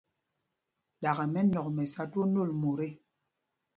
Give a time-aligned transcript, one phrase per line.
[1.01, 2.89] Ɗakɛ mɛnɔ̂k mɛ sá mot twóó nôl ê.